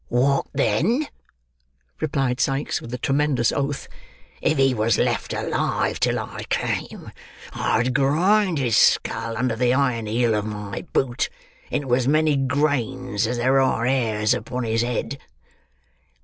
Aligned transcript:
"What 0.09 0.47
then!" 0.51 1.07
replied 1.99 2.39
Sikes; 2.39 2.81
with 2.81 2.91
a 2.91 2.97
tremendous 2.97 3.51
oath. 3.51 3.87
"If 4.41 4.57
he 4.57 4.73
was 4.73 4.97
left 4.97 5.31
alive 5.31 5.99
till 5.99 6.17
I 6.17 6.43
came, 6.49 7.11
I'd 7.53 7.93
grind 7.93 8.57
his 8.57 8.75
skull 8.75 9.37
under 9.37 9.55
the 9.55 9.75
iron 9.75 10.07
heel 10.07 10.33
of 10.33 10.45
my 10.47 10.87
boot 10.91 11.29
into 11.69 11.93
as 11.95 12.07
many 12.07 12.35
grains 12.35 13.27
as 13.27 13.37
there 13.37 13.61
are 13.61 13.85
hairs 13.85 14.33
upon 14.33 14.63
his 14.63 14.81
head." 14.81 15.19